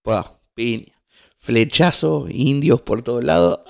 pues, 0.02 0.24
piña, 0.54 0.94
flechazo, 1.38 2.26
indios 2.30 2.80
por 2.82 3.02
todos 3.02 3.22
lados, 3.22 3.60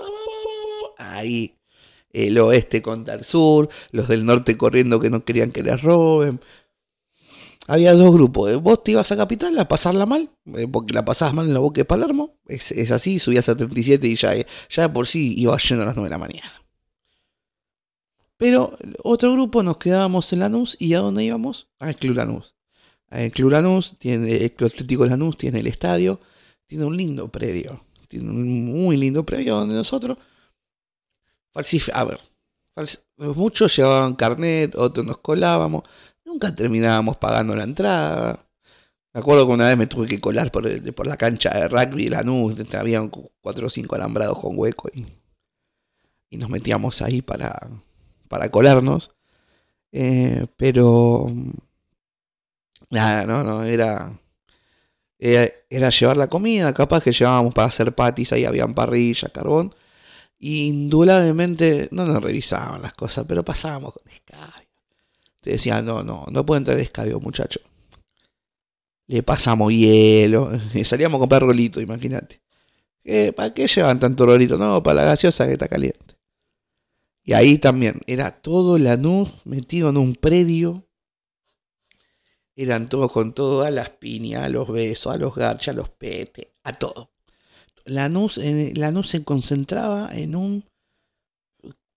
ahí 0.99 1.59
el 2.14 2.38
oeste 2.38 2.80
contra 2.80 3.14
el 3.14 3.25
sur, 3.25 3.68
los 3.92 4.09
del 4.09 4.25
norte 4.25 4.56
corriendo 4.56 5.00
que 5.00 5.11
no 5.11 5.25
querían 5.25 5.52
que 5.52 5.62
les 5.62 5.83
roben, 5.83 6.40
había 7.66 7.94
dos 7.94 8.12
grupos. 8.12 8.61
Vos 8.62 8.85
te 8.85 8.92
ibas 8.92 9.11
a 9.12 9.16
Capital 9.16 9.59
a 9.59 9.68
pasarla 9.68 10.06
mal, 10.06 10.30
eh, 10.54 10.68
porque 10.71 10.92
la 10.92 11.04
pasabas 11.04 11.35
mal 11.35 11.47
en 11.47 11.54
la 11.54 11.61
boca 11.61 11.80
de 11.80 11.85
Palermo. 11.85 12.37
Es, 12.47 12.90
así, 12.90 13.18
subías 13.18 13.49
a 13.49 13.56
37 13.56 14.06
y 14.06 14.16
ya, 14.16 14.35
ya 14.71 14.92
por 14.92 15.06
sí 15.06 15.35
ibas 15.37 15.66
yendo 15.68 15.83
a 15.83 15.87
las 15.87 15.97
9 15.97 16.09
de 16.09 16.11
la 16.11 16.18
mañana. 16.18 16.62
Pero 18.37 18.76
otro 19.02 19.33
grupo 19.33 19.62
nos 19.62 19.78
quedábamos 19.78 20.33
en 20.33 20.40
Lanús 20.40 20.76
y 20.78 20.94
¿a 20.94 20.99
dónde 20.99 21.25
íbamos? 21.25 21.68
A 21.78 21.92
Club 21.94 22.16
Lanús. 22.16 22.54
El 23.11 23.30
Club 23.30 23.50
Lanús, 23.50 23.97
tiene, 23.99 24.44
el 24.44 24.52
Club 24.52 25.06
Lanús 25.06 25.38
tiene 25.38 25.61
el 25.61 25.66
estadio, 25.66 26.21
tiene 26.66 26.85
un 26.85 26.97
lindo 26.97 27.28
predio. 27.28 27.80
Tiene 28.09 28.30
un 28.30 28.64
muy 28.66 28.97
lindo 28.97 29.25
predio 29.25 29.54
donde 29.54 29.75
nosotros 29.75 30.18
a 31.92 32.04
ver, 32.04 32.20
muchos 33.37 33.76
llevaban 33.76 34.14
carnet, 34.14 34.75
otros 34.76 35.06
nos 35.06 35.18
colábamos, 35.18 35.84
nunca 36.25 36.54
terminábamos 36.54 37.16
pagando 37.16 37.54
la 37.54 37.64
entrada. 37.64 38.40
Me 39.12 39.20
acuerdo 39.20 39.46
que 39.46 39.52
una 39.52 39.68
vez 39.68 39.76
me 39.76 39.87
tuve 39.87 40.08
que 40.08 40.20
colar 40.20 40.50
por, 40.50 40.94
por 40.94 41.06
la 41.06 41.16
cancha 41.16 41.50
de 41.50 41.68
rugby, 41.68 42.08
la 42.08 42.23
NUS, 42.23 42.75
había 42.75 43.08
cuatro 43.40 43.68
o 43.68 43.70
cinco 43.70 43.94
alambrados 43.94 44.38
con 44.40 44.58
hueco 44.58 44.88
y, 44.92 45.06
y 46.30 46.37
nos 46.37 46.50
metíamos 46.50 47.00
ahí 47.00 47.23
para, 47.23 47.68
para 48.28 48.50
colarnos. 48.50 49.12
Eh, 49.92 50.46
pero 50.56 51.32
nada, 52.90 53.26
no, 53.26 53.44
no, 53.44 53.62
era, 53.62 54.11
era, 55.18 55.90
llevar 55.90 56.16
la 56.16 56.26
comida, 56.28 56.75
capaz 56.75 57.02
que 57.04 57.12
llevábamos 57.12 57.54
para 57.54 57.68
hacer 57.68 57.94
patis, 57.94 58.32
ahí 58.32 58.44
habían 58.44 58.75
parrilla, 58.75 59.28
carbón. 59.28 59.73
Indudablemente 60.44 61.88
no 61.92 62.04
nos 62.04 62.22
revisaban 62.22 62.82
las 62.82 62.94
cosas, 62.94 63.24
pero 63.26 63.44
pasábamos 63.44 63.92
con 63.92 64.08
escabio 64.08 64.64
te 65.44 65.50
decían, 65.50 65.84
no, 65.84 66.02
no, 66.02 66.24
no 66.30 66.46
puede 66.46 66.60
entrar 66.60 66.80
escabio, 66.80 67.20
muchacho. 67.20 67.60
Le 69.06 69.22
pasamos 69.22 69.74
hielo, 69.74 70.50
salíamos 70.84 71.18
a 71.18 71.20
comprar 71.20 71.42
rolito, 71.42 71.82
imagínate. 71.82 72.40
¿Para 73.36 73.52
qué 73.52 73.68
llevan 73.68 74.00
tanto 74.00 74.24
rolito? 74.24 74.56
No, 74.56 74.82
para 74.82 75.02
la 75.02 75.04
gaseosa 75.04 75.46
que 75.46 75.52
está 75.52 75.68
caliente. 75.68 76.16
Y 77.22 77.34
ahí 77.34 77.58
también, 77.58 78.00
era 78.06 78.30
todo 78.30 78.78
Lanús 78.78 79.44
metido 79.44 79.90
en 79.90 79.98
un 79.98 80.14
predio. 80.14 80.88
Eran 82.56 82.88
todos 82.88 83.12
con 83.12 83.34
todo, 83.34 83.64
a 83.64 83.70
las 83.70 83.90
piñas, 83.90 84.44
a 84.44 84.48
los 84.48 84.72
besos, 84.72 85.14
a 85.14 85.18
los 85.18 85.34
garchas, 85.34 85.74
a 85.74 85.76
los 85.76 85.90
petes, 85.90 86.46
a 86.62 86.72
todo. 86.72 87.10
Lanús, 87.84 88.38
Lanús 88.74 89.08
se 89.08 89.24
concentraba 89.24 90.10
en 90.14 90.36
un 90.36 90.64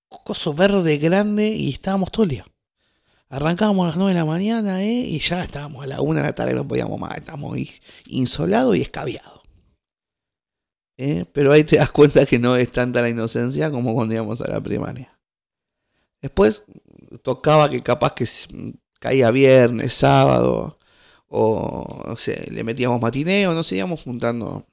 coso 0.07 0.53
verde 0.53 0.97
grande 0.97 1.49
y 1.49 1.69
estábamos 1.69 2.11
todos 2.11 2.29
Arrancábamos 3.29 3.83
a 3.83 3.87
las 3.87 3.97
9 3.97 4.13
de 4.13 4.19
la 4.19 4.25
mañana, 4.25 4.83
¿eh? 4.83 5.01
Y 5.01 5.19
ya 5.19 5.43
estábamos 5.43 5.83
a 5.83 5.87
la 5.87 6.01
1 6.01 6.21
de 6.21 6.25
la 6.25 6.33
tarde, 6.33 6.53
no 6.53 6.65
podíamos 6.65 6.97
más. 6.97 7.17
Estábamos 7.17 7.57
insolados 8.05 8.77
y 8.77 8.81
escabiados. 8.81 9.41
¿Eh? 10.97 11.25
Pero 11.33 11.51
ahí 11.51 11.63
te 11.63 11.75
das 11.75 11.91
cuenta 11.91 12.25
que 12.25 12.39
no 12.39 12.55
es 12.55 12.71
tanta 12.71 13.01
la 13.01 13.09
inocencia 13.09 13.69
como 13.69 13.93
cuando 13.93 14.13
íbamos 14.13 14.39
a 14.41 14.47
la 14.47 14.61
primaria. 14.61 15.19
Después 16.21 16.63
tocaba 17.21 17.69
que 17.69 17.81
capaz 17.81 18.13
que 18.13 18.25
caía 18.99 19.29
viernes, 19.29 19.93
sábado, 19.93 20.79
o 21.27 22.03
no 22.07 22.15
sé, 22.15 22.49
le 22.51 22.63
metíamos 22.63 23.01
matineo, 23.01 23.53
nos 23.53 23.67
seguíamos 23.67 24.01
juntando. 24.01 24.65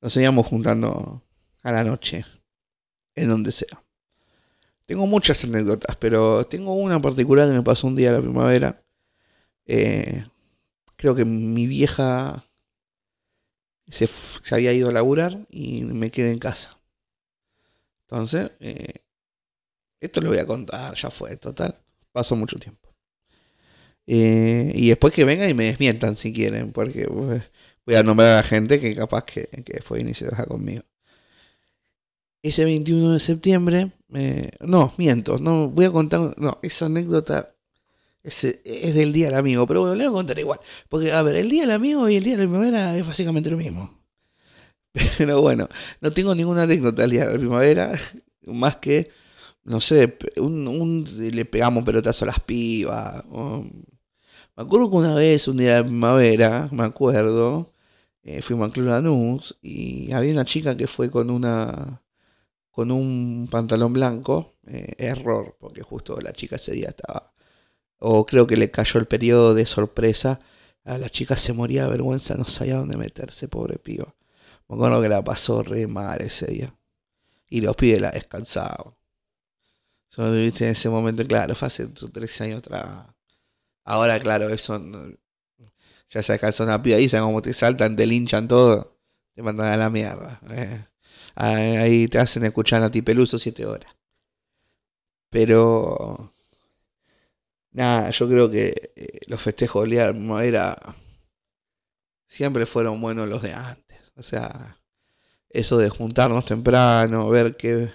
Nos 0.00 0.12
seguíamos 0.12 0.46
juntando 0.46 1.22
a 1.62 1.72
la 1.72 1.84
noche, 1.84 2.24
en 3.14 3.28
donde 3.28 3.52
sea. 3.52 3.82
Tengo 4.86 5.06
muchas 5.06 5.44
anécdotas, 5.44 5.96
pero 5.96 6.46
tengo 6.46 6.74
una 6.74 7.00
particular 7.00 7.48
que 7.48 7.54
me 7.54 7.62
pasó 7.62 7.86
un 7.86 7.96
día 7.96 8.10
a 8.10 8.14
la 8.14 8.20
primavera. 8.20 8.82
Eh, 9.66 10.24
creo 10.96 11.14
que 11.14 11.24
mi 11.24 11.66
vieja 11.66 12.42
se, 13.86 14.08
había 14.50 14.72
ido 14.72 14.88
a 14.88 14.92
laburar 14.92 15.46
y 15.50 15.84
me 15.84 16.10
quedé 16.10 16.32
en 16.32 16.38
casa. 16.38 16.78
Entonces, 18.02 18.50
eh, 18.60 19.02
esto 20.00 20.20
lo 20.20 20.30
voy 20.30 20.38
a 20.38 20.46
contar, 20.46 20.94
ya 20.94 21.10
fue, 21.10 21.36
total. 21.36 21.76
Pasó 22.12 22.36
mucho 22.36 22.58
tiempo. 22.58 22.88
Eh, 24.06 24.72
y 24.74 24.88
después 24.88 25.12
que 25.12 25.24
vengan 25.24 25.50
y 25.50 25.54
me 25.54 25.64
desmientan 25.64 26.16
si 26.16 26.32
quieren, 26.32 26.72
porque 26.72 27.06
voy 27.88 27.96
a 27.96 28.02
nombrar 28.02 28.32
a 28.32 28.36
la 28.36 28.42
gente 28.42 28.78
que 28.80 28.94
capaz 28.94 29.24
que, 29.24 29.48
que 29.64 29.72
después 29.72 30.02
inicie 30.02 30.28
conmigo. 30.46 30.82
Ese 32.42 32.66
21 32.66 33.12
de 33.12 33.18
septiembre, 33.18 33.92
no, 34.60 34.92
miento, 34.98 35.38
no 35.38 35.70
voy 35.70 35.86
a 35.86 35.90
contar, 35.90 36.34
no, 36.38 36.58
esa 36.60 36.84
anécdota 36.84 37.54
es, 38.22 38.44
es, 38.44 38.94
del 38.94 39.14
Día 39.14 39.28
del 39.28 39.36
Amigo, 39.36 39.66
pero 39.66 39.80
bueno, 39.80 39.94
le 39.94 40.04
voy 40.04 40.12
a 40.12 40.18
contar 40.18 40.38
igual. 40.38 40.60
Porque, 40.90 41.12
a 41.12 41.22
ver, 41.22 41.36
el 41.36 41.48
Día 41.48 41.62
del 41.62 41.70
Amigo 41.70 42.06
y 42.10 42.16
el 42.16 42.24
Día 42.24 42.36
de 42.36 42.44
la 42.44 42.50
Primavera 42.50 42.94
es 42.94 43.06
básicamente 43.06 43.48
lo 43.48 43.56
mismo. 43.56 43.98
Pero 45.16 45.40
bueno, 45.40 45.66
no 46.02 46.12
tengo 46.12 46.34
ninguna 46.34 46.64
anécdota 46.64 47.02
del 47.02 47.12
Día 47.12 47.26
de 47.26 47.32
la 47.32 47.38
Primavera, 47.38 47.92
más 48.42 48.76
que 48.76 49.10
no 49.64 49.80
sé, 49.80 50.18
un, 50.36 51.06
le 51.16 51.44
pegamos 51.46 51.84
pelotazo 51.84 52.26
a 52.26 52.28
las 52.28 52.40
pibas. 52.40 53.24
me 53.26 53.82
acuerdo 54.56 54.90
que 54.90 54.96
una 54.96 55.14
vez, 55.14 55.48
un 55.48 55.56
día 55.56 55.76
de 55.76 55.84
primavera, 55.84 56.68
me 56.70 56.84
acuerdo, 56.84 57.72
eh, 58.28 58.42
fuimos 58.42 58.68
a 58.68 58.72
Club 58.72 58.88
Lanús 58.88 59.56
y 59.62 60.12
había 60.12 60.34
una 60.34 60.44
chica 60.44 60.76
que 60.76 60.86
fue 60.86 61.10
con 61.10 61.30
una 61.30 62.02
con 62.70 62.90
un 62.92 63.48
pantalón 63.50 63.92
blanco, 63.92 64.56
eh, 64.66 64.94
error, 64.98 65.56
porque 65.58 65.82
justo 65.82 66.20
la 66.20 66.32
chica 66.32 66.56
ese 66.56 66.72
día 66.72 66.90
estaba, 66.90 67.32
o 67.98 68.24
creo 68.26 68.46
que 68.46 68.56
le 68.56 68.70
cayó 68.70 69.00
el 69.00 69.06
periodo 69.06 69.54
de 69.54 69.66
sorpresa, 69.66 70.38
a 70.84 70.98
la 70.98 71.08
chica 71.08 71.36
se 71.36 71.52
moría 71.52 71.84
de 71.84 71.90
vergüenza, 71.90 72.36
no 72.36 72.44
sabía 72.44 72.76
dónde 72.76 72.96
meterse, 72.96 73.48
pobre 73.48 73.78
piba. 73.78 74.14
Me 74.68 74.76
acuerdo 74.76 75.02
que 75.02 75.08
la 75.08 75.24
pasó 75.24 75.62
re 75.62 75.86
mal 75.86 76.20
ese 76.20 76.46
día. 76.46 76.74
Y 77.48 77.62
los 77.62 77.76
pibes 77.76 78.00
la 78.00 78.10
descansaban. 78.10 78.94
Solo 80.08 80.32
viste 80.32 80.64
en 80.66 80.72
ese 80.72 80.88
momento, 80.88 81.26
claro, 81.26 81.54
fue 81.54 81.66
hace 81.68 81.88
tres 81.88 82.40
años 82.42 82.58
atrás. 82.58 83.06
Ahora, 83.84 84.18
claro, 84.20 84.48
eso. 84.50 84.80
Ya 86.10 86.22
se 86.22 86.32
alcanzó 86.32 86.64
una 86.64 86.82
piba 86.82 86.96
ahí, 86.96 87.08
como 87.08 87.42
te 87.42 87.52
saltan, 87.52 87.96
te 87.96 88.06
linchan 88.06 88.48
todo, 88.48 88.98
te 89.34 89.42
mandan 89.42 89.66
a 89.72 89.76
la 89.76 89.90
mierda. 89.90 90.40
Eh. 90.50 90.84
Ahí 91.34 92.08
te 92.08 92.18
hacen 92.18 92.44
escuchar 92.44 92.82
a 92.82 92.90
ti 92.90 93.02
peluso 93.02 93.38
siete 93.38 93.66
horas. 93.66 93.94
Pero. 95.30 96.32
Nada, 97.72 98.10
yo 98.10 98.28
creo 98.28 98.50
que 98.50 98.92
eh, 98.96 99.20
los 99.26 99.40
festejos 99.40 99.84
de 99.84 99.90
día 99.90 100.14
era. 100.42 100.76
Siempre 102.26 102.66
fueron 102.66 103.00
buenos 103.00 103.28
los 103.28 103.42
de 103.42 103.54
antes. 103.54 103.98
O 104.16 104.22
sea, 104.22 104.78
eso 105.50 105.78
de 105.78 105.88
juntarnos 105.88 106.44
temprano, 106.44 107.28
ver 107.28 107.56
qué 107.56 107.90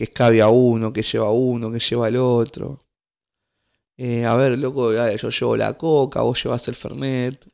que 0.00 0.04
escabe 0.04 0.40
a 0.40 0.48
uno, 0.48 0.94
que 0.94 1.02
lleva 1.02 1.30
uno, 1.30 1.70
que 1.70 1.78
lleva 1.78 2.06
al 2.06 2.16
otro. 2.16 2.80
Eh, 4.02 4.24
a 4.24 4.34
ver, 4.36 4.58
loco, 4.58 4.92
yo 4.94 5.30
llevo 5.30 5.56
la 5.58 5.74
coca, 5.76 6.22
vos 6.22 6.42
llevas 6.42 6.66
el 6.68 6.74
Fernet. 6.74 7.46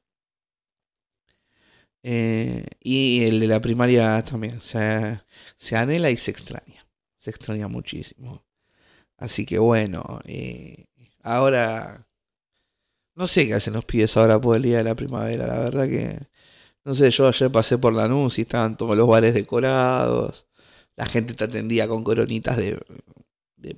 Eh, 2.03 2.65
y 2.81 3.25
el 3.25 3.41
de 3.41 3.47
la 3.49 3.61
primaria 3.61 4.23
también. 4.25 4.61
Se, 4.61 5.21
se, 5.57 5.77
anhela 5.77 6.11
y 6.11 6.17
se 6.17 6.31
extraña. 6.31 6.87
Se 7.17 7.31
extraña 7.31 7.69
muchísimo. 7.69 8.45
Así 9.19 9.47
que 9.47 9.59
bueno, 9.59 10.21
eh, 10.27 10.87
ahora... 11.23 12.07
No 13.17 13.27
sé 13.27 13.47
qué 13.47 13.55
hacen 13.55 13.75
los 13.75 13.85
pies 13.85 14.17
ahora 14.17 14.41
por 14.41 14.57
el 14.57 14.63
día 14.63 14.79
de 14.79 14.85
la 14.85 14.95
primavera. 14.95 15.47
La 15.47 15.59
verdad 15.61 15.89
que... 15.89 16.21
No 16.85 16.95
sé, 16.95 17.11
yo 17.11 17.29
ayer 17.29 17.51
pasé 17.51 17.79
por 17.79 17.95
la 17.95 18.09
NUS 18.09 18.39
y 18.39 18.43
estaban 18.43 18.77
todos 18.77 18.97
los 18.97 19.09
bares 19.09 19.35
decorados 19.35 20.47
la 20.97 21.07
gente 21.07 21.35
te 21.35 21.45
atendía 21.45 21.87
con 21.89 22.03
coronitas 22.03 22.57
de, 22.57 22.81
de, 23.57 23.77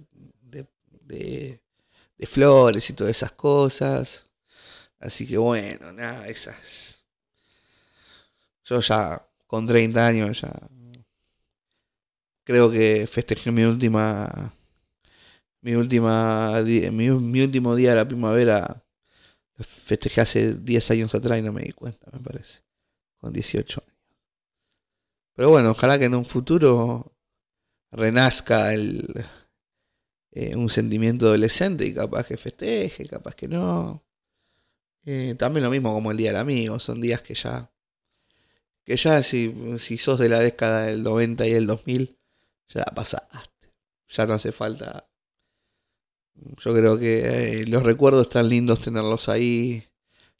de, 1.02 1.60
flores 2.26 2.90
y 2.90 2.92
todas 2.94 3.16
esas 3.16 3.32
cosas. 3.32 4.24
Así 4.98 5.26
que 5.26 5.38
bueno, 5.38 5.92
nada, 5.92 6.26
esas. 6.26 7.04
Yo 8.64 8.80
ya 8.80 9.26
con 9.46 9.66
30 9.66 10.06
años 10.06 10.40
ya 10.42 10.52
creo 12.44 12.70
que 12.70 13.06
festejé 13.06 13.50
mi 13.52 13.62
última 13.64 14.52
mi 15.60 15.74
última 15.74 16.60
mi, 16.62 17.10
mi 17.10 17.40
último 17.42 17.74
día 17.74 17.90
de 17.90 17.96
la 17.96 18.08
primavera 18.08 18.84
festejé 19.64 20.20
hace 20.20 20.54
10 20.54 20.90
años 20.90 21.14
atrás 21.14 21.38
y 21.38 21.42
no 21.42 21.52
me 21.52 21.62
di 21.62 21.72
cuenta, 21.72 22.10
me 22.12 22.20
parece. 22.20 22.62
Con 23.18 23.32
18 23.32 23.82
años. 23.84 23.98
Pero 25.34 25.50
bueno, 25.50 25.70
ojalá 25.70 25.98
que 25.98 26.06
en 26.06 26.14
un 26.14 26.24
futuro 26.24 27.16
renazca 27.90 28.72
el, 28.74 29.24
eh, 30.32 30.54
un 30.56 30.68
sentimiento 30.68 31.26
adolescente 31.26 31.86
y 31.86 31.94
capaz 31.94 32.26
que 32.26 32.36
festeje, 32.36 33.06
capaz 33.06 33.34
que 33.34 33.48
no. 33.48 34.04
Eh, 35.04 35.34
también 35.38 35.64
lo 35.64 35.70
mismo 35.70 35.92
como 35.92 36.10
el 36.10 36.18
Día 36.18 36.30
del 36.30 36.40
Amigo, 36.40 36.78
son 36.78 37.00
días 37.00 37.22
que 37.22 37.34
ya, 37.34 37.72
que 38.84 38.96
ya 38.96 39.22
si, 39.22 39.78
si 39.78 39.96
sos 39.96 40.18
de 40.18 40.28
la 40.28 40.40
década 40.40 40.82
del 40.82 41.02
90 41.02 41.46
y 41.46 41.52
el 41.52 41.66
2000, 41.66 42.18
ya 42.68 42.84
pasaste, 42.84 43.72
ya 44.08 44.26
no 44.26 44.34
hace 44.34 44.52
falta. 44.52 45.08
Yo 46.34 46.74
creo 46.74 46.98
que 46.98 47.60
eh, 47.60 47.66
los 47.66 47.82
recuerdos 47.82 48.26
están 48.26 48.48
lindos 48.48 48.80
tenerlos 48.80 49.28
ahí 49.28 49.84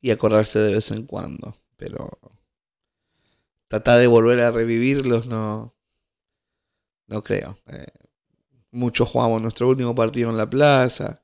y 0.01 0.11
acordarse 0.11 0.59
de 0.59 0.74
vez 0.74 0.90
en 0.90 1.07
cuando, 1.07 1.55
pero 1.77 2.11
tratar 3.68 4.01
de 4.01 4.07
volver 4.07 4.40
a 4.40 4.51
revivirlos 4.51 5.27
no, 5.27 5.74
no 7.07 7.22
creo. 7.22 7.59
Muchos 8.70 9.09
jugamos 9.11 9.42
nuestro 9.42 9.68
último 9.68 9.94
partido 9.94 10.31
en 10.31 10.37
la 10.37 10.48
plaza, 10.48 11.22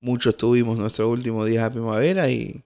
muchos 0.00 0.36
tuvimos 0.36 0.78
nuestro 0.78 1.08
último 1.08 1.44
día 1.44 1.64
de 1.64 1.70
primavera 1.70 2.30
y 2.30 2.64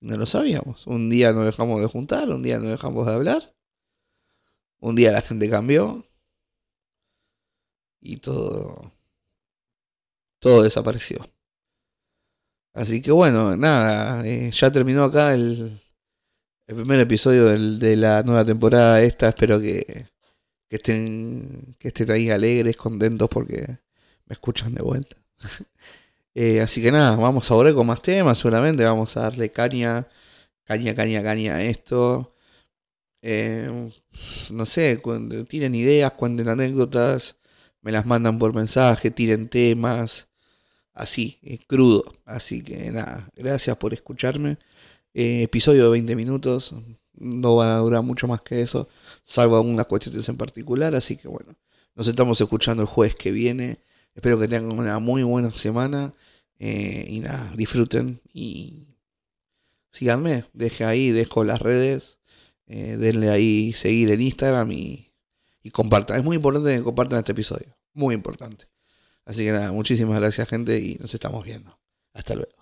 no 0.00 0.16
lo 0.16 0.26
sabíamos. 0.26 0.86
Un 0.86 1.10
día 1.10 1.32
nos 1.32 1.44
dejamos 1.44 1.80
de 1.80 1.86
juntar, 1.86 2.28
un 2.30 2.42
día 2.42 2.58
nos 2.58 2.68
dejamos 2.68 3.06
de 3.06 3.12
hablar, 3.12 3.54
un 4.80 4.96
día 4.96 5.12
la 5.12 5.22
gente 5.22 5.48
cambió 5.48 6.04
y 8.00 8.16
todo, 8.16 8.92
todo 10.40 10.62
desapareció. 10.62 11.18
Así 12.74 13.02
que 13.02 13.12
bueno, 13.12 13.56
nada, 13.56 14.26
eh, 14.26 14.50
ya 14.50 14.72
terminó 14.72 15.04
acá 15.04 15.34
el, 15.34 15.78
el 16.66 16.74
primer 16.74 17.00
episodio 17.00 17.46
de 17.46 17.96
la 17.96 18.22
nueva 18.22 18.44
temporada 18.44 19.02
esta. 19.02 19.28
Espero 19.28 19.60
que, 19.60 20.06
que 20.72 20.76
estén, 20.76 21.76
que 21.78 21.88
estén 21.88 22.10
ahí 22.10 22.30
alegres, 22.30 22.78
contentos 22.78 23.28
porque 23.28 23.60
me 24.24 24.32
escuchan 24.32 24.74
de 24.74 24.82
vuelta. 24.82 25.16
Eh, 26.34 26.62
así 26.62 26.80
que 26.80 26.90
nada, 26.90 27.14
vamos 27.16 27.50
a 27.50 27.54
volver 27.54 27.74
con 27.74 27.86
más 27.86 28.00
temas, 28.00 28.38
seguramente 28.38 28.82
vamos 28.84 29.14
a 29.18 29.20
darle 29.24 29.52
caña, 29.52 30.08
caña, 30.64 30.94
caña, 30.94 31.22
caña 31.22 31.56
a 31.56 31.62
esto. 31.62 32.34
Eh, 33.20 33.92
no 34.50 34.64
sé, 34.64 35.02
tienen 35.46 35.74
ideas, 35.74 36.12
cuenten 36.12 36.48
anécdotas, 36.48 37.36
me 37.82 37.92
las 37.92 38.06
mandan 38.06 38.38
por 38.38 38.54
mensaje, 38.54 39.10
tiren 39.10 39.50
temas, 39.50 40.28
así, 40.94 41.38
eh, 41.42 41.58
crudo. 41.66 42.02
Así 42.24 42.62
que 42.62 42.90
nada, 42.92 43.28
gracias 43.36 43.76
por 43.76 43.92
escucharme. 43.92 44.56
episodio 45.12 45.84
de 45.84 45.90
20 45.90 46.16
minutos, 46.16 46.74
no 47.14 47.56
va 47.56 47.76
a 47.76 47.78
durar 47.78 48.02
mucho 48.02 48.26
más 48.26 48.42
que 48.42 48.62
eso, 48.62 48.88
salvo 49.22 49.56
algunas 49.56 49.86
cuestiones 49.86 50.28
en 50.28 50.36
particular. 50.36 50.94
Así 50.94 51.16
que 51.16 51.28
bueno, 51.28 51.54
nos 51.94 52.06
estamos 52.06 52.40
escuchando 52.40 52.82
el 52.82 52.88
jueves 52.88 53.14
que 53.14 53.32
viene. 53.32 53.80
Espero 54.14 54.38
que 54.38 54.48
tengan 54.48 54.78
una 54.78 54.98
muy 54.98 55.22
buena 55.22 55.50
semana. 55.50 56.12
Eh, 56.58 57.06
y 57.08 57.20
nada, 57.20 57.52
disfruten 57.56 58.20
y 58.32 58.86
síganme. 59.90 60.44
Deje 60.52 60.84
ahí, 60.84 61.10
dejo 61.10 61.44
las 61.44 61.60
redes. 61.60 62.18
Eh, 62.66 62.96
denle 62.96 63.30
ahí 63.30 63.72
seguir 63.72 64.10
en 64.10 64.20
Instagram 64.20 64.70
y, 64.72 65.12
y 65.62 65.70
compartan. 65.70 66.18
Es 66.18 66.24
muy 66.24 66.36
importante 66.36 66.76
que 66.76 66.82
compartan 66.82 67.18
este 67.18 67.32
episodio. 67.32 67.76
Muy 67.94 68.14
importante. 68.14 68.66
Así 69.24 69.44
que 69.44 69.52
nada, 69.52 69.72
muchísimas 69.72 70.18
gracias 70.18 70.48
gente 70.48 70.78
y 70.78 70.96
nos 70.96 71.14
estamos 71.14 71.44
viendo. 71.44 71.78
Hasta 72.14 72.34
luego. 72.34 72.61